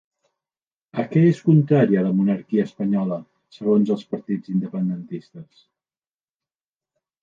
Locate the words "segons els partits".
3.61-4.53